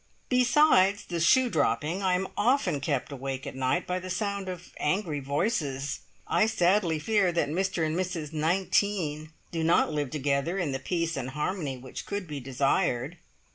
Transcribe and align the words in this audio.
Besides 0.29 1.05
the 1.05 1.19
shoe 1.19 1.47
dropping, 1.47 2.01
I 2.01 2.15
am 2.15 2.27
often 2.35 2.79
kept 2.81 3.11
awake 3.11 3.45
at 3.45 3.53
night 3.55 3.85
by 3.85 3.99
the 3.99 4.09
sound 4.09 4.49
of 4.49 4.73
angry 4.77 5.19
voices. 5.19 5.99
I 6.25 6.47
sadly 6.47 6.97
fear 6.97 7.31
that 7.33 7.49
Mr 7.49 7.85
and 7.85 7.95
Mrs 7.95 8.33
19 8.33 9.31
do 9.51 9.63
not 9.63 9.93
live 9.93 10.09
together 10.09 10.57
in 10.57 10.71
the 10.71 10.79
peace 10.79 11.15
and 11.15 11.29
harmony 11.29 11.77
which 11.77 12.07
could 12.07 12.25
be 12.27 12.39
desired. 12.39 13.19